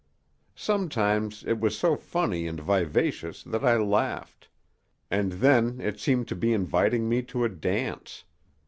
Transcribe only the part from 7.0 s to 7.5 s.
me to a